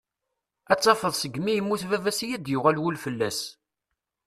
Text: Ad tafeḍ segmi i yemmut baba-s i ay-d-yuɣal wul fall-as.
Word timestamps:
Ad 0.71 0.79
tafeḍ 0.79 1.13
segmi 1.17 1.49
i 1.53 1.55
yemmut 1.57 1.83
baba-s 1.89 2.19
i 2.21 2.25
ay-d-yuɣal 2.27 2.81
wul 2.81 2.97
fall-as. 3.03 3.39